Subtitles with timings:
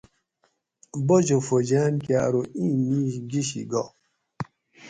[1.07, 3.89] باچہ فوجیان کہۤ ارو ایں میش گشی گاۤ